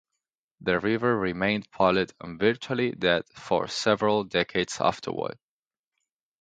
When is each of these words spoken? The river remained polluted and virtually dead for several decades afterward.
The 0.61 0.79
river 0.79 1.15
remained 1.15 1.69
polluted 1.69 2.15
and 2.19 2.39
virtually 2.39 2.89
dead 2.89 3.25
for 3.35 3.67
several 3.67 4.23
decades 4.23 4.79
afterward. 4.81 5.37